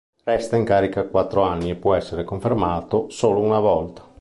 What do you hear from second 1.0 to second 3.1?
quattro anni e può essere confermato